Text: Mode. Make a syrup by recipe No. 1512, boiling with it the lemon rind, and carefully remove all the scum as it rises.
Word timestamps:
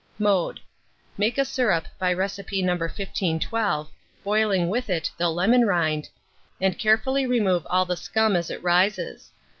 Mode. 0.17 0.59
Make 1.15 1.37
a 1.37 1.45
syrup 1.45 1.85
by 1.99 2.11
recipe 2.11 2.63
No. 2.63 2.71
1512, 2.73 3.87
boiling 4.23 4.67
with 4.67 4.89
it 4.89 5.11
the 5.15 5.29
lemon 5.29 5.63
rind, 5.67 6.09
and 6.59 6.79
carefully 6.79 7.27
remove 7.27 7.67
all 7.69 7.85
the 7.85 7.95
scum 7.95 8.35
as 8.35 8.49
it 8.49 8.63
rises. 8.63 9.31